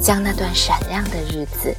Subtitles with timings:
[0.00, 1.74] 将那段闪亮的日子。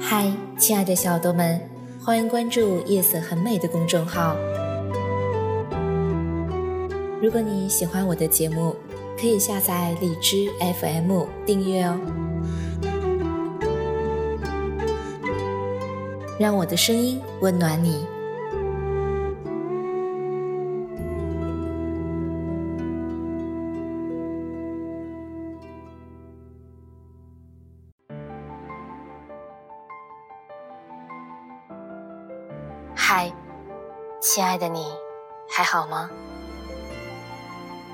[0.00, 1.60] 嗨，亲爱的小耳朵们，
[2.04, 4.36] 欢迎关注“夜色很美”的公众号。
[7.22, 8.74] 如果你喜欢我的节目，
[9.18, 10.48] 可以下载荔枝
[10.80, 12.00] FM 订阅哦。
[16.40, 18.08] 让我的声音温暖你。
[32.94, 33.30] 嗨，
[34.22, 34.94] 亲爱的你，
[35.46, 36.08] 还好吗？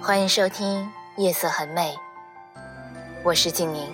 [0.01, 0.85] 欢迎收听
[1.21, 1.97] 《夜色很美》，
[3.25, 3.93] 我是静宁。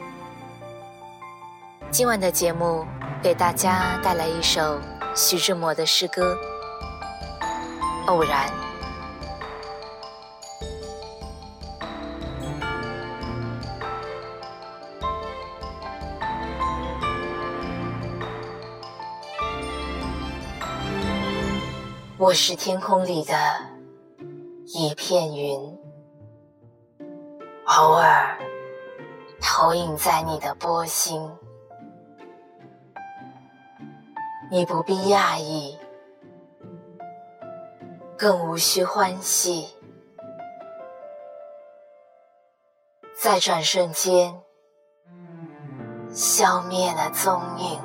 [1.90, 2.84] 今晚的节目。
[3.22, 4.80] 给大家带来一首
[5.14, 6.34] 徐志摩的诗歌
[8.06, 8.48] 《偶然》。
[22.18, 23.34] 我是天空里的
[24.66, 25.78] 一片云，
[27.66, 28.36] 偶尔
[29.40, 31.30] 投影在你的波心。
[34.54, 35.78] 你不必讶异，
[38.18, 39.66] 更无需欢喜，
[43.18, 44.42] 在转瞬间
[46.10, 47.80] 消灭了踪影。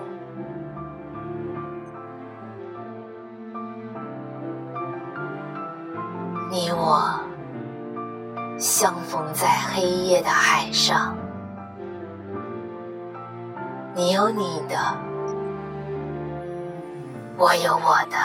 [6.52, 7.18] 你我
[8.60, 11.16] 相逢在黑夜的海上，
[13.96, 15.17] 你有你的。
[17.40, 18.18] 我有我的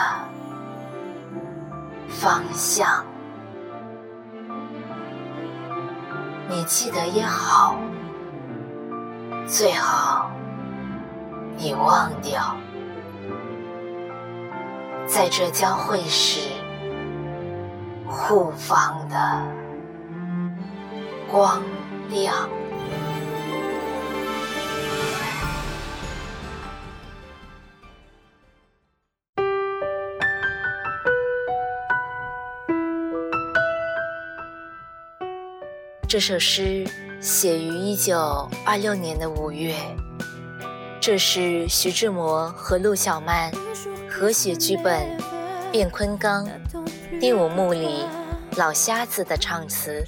[2.08, 3.04] 方向，
[6.48, 7.76] 你记得也好，
[9.46, 10.30] 最好
[11.58, 12.56] 你忘掉，
[15.06, 16.48] 在这交汇时
[18.06, 19.42] 互放的
[21.30, 21.60] 光
[22.08, 22.34] 亮。
[36.12, 36.86] 这首诗
[37.22, 39.74] 写于一九二六年的五月，
[41.00, 43.50] 这是徐志摩和陆小曼
[44.10, 45.18] 合写剧本
[45.72, 46.46] 《卞昆冈》
[47.18, 48.04] 第五幕里
[48.56, 50.04] 老瞎子的唱词，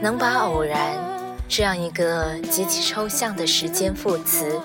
[0.00, 0.96] 能把“偶然”
[1.50, 4.60] 这样一个极其抽象的时间副词，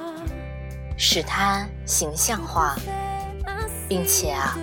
[0.99, 2.75] 使它形象化，
[3.89, 4.55] 并且啊，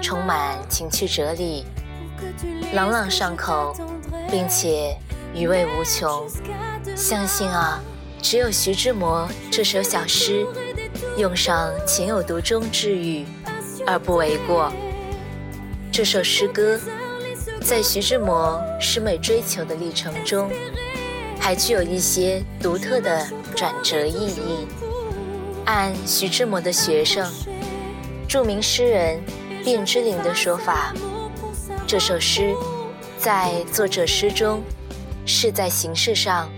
[0.00, 1.66] 充满情趣哲理，
[2.72, 3.76] 朗朗上口，
[4.30, 4.96] 并且。
[5.34, 6.28] 余味无穷，
[6.96, 7.80] 相信啊，
[8.20, 10.44] 只有徐志摩这首小诗
[11.16, 13.24] 用上“情有独钟”之语，
[13.86, 14.72] 而不为过。
[15.92, 16.78] 这首诗歌
[17.62, 20.50] 在徐志摩诗美追求的历程中，
[21.38, 24.66] 还具有一些独特的转折意义。
[25.66, 27.30] 按徐志摩的学生、
[28.26, 29.20] 著名诗人
[29.64, 30.92] 卞之琳的说法，
[31.86, 32.52] 这首诗
[33.16, 34.60] 在作者诗中。
[35.30, 36.50] 是在形式上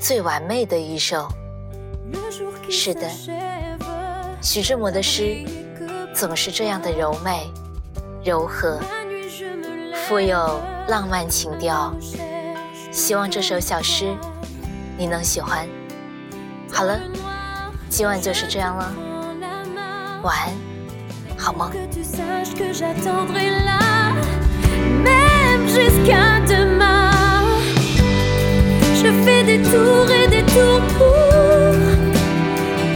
[0.00, 1.28] 最完美的一首。
[2.70, 3.08] 是的，
[4.40, 5.44] 徐志摩的诗
[6.14, 7.52] 总是这样的柔美、
[8.24, 8.80] 柔和，
[10.06, 11.94] 富有浪漫情调。
[12.90, 14.16] 希望这首小诗
[14.96, 15.68] 你能喜欢。
[16.72, 16.98] 好了，
[17.90, 18.94] 今晚就是这样了，
[20.22, 20.52] 晚安，
[21.36, 21.70] 好梦。
[29.58, 31.76] des et des pour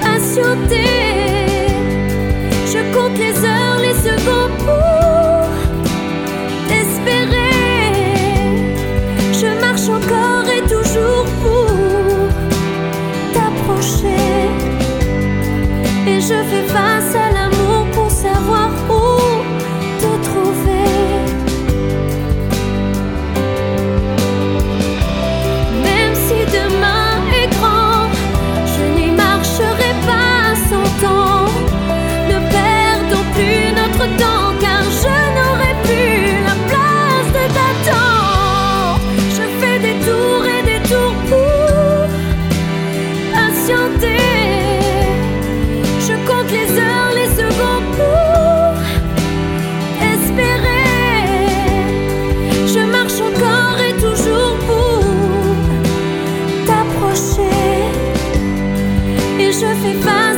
[0.02, 0.84] patienter.
[2.66, 5.48] Je compte les heures, les secondes pour
[6.80, 7.56] espérer.
[9.32, 11.66] Je marche encore et toujours pour
[13.32, 14.26] t'approcher.
[16.06, 17.29] Et je fais face à
[46.52, 48.72] les heures, les secondes pour
[50.14, 50.86] espérer.
[52.66, 55.04] Je marche encore et toujours pour
[56.66, 57.56] t'approcher.
[59.38, 60.29] Et je fais pas.